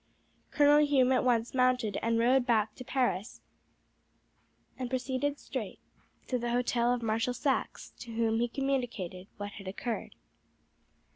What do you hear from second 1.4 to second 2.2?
mounted and